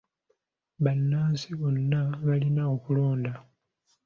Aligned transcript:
Bannansi 0.83 1.49
bonna 1.59 1.99
balina 2.25 2.61
okulonda. 2.75 3.33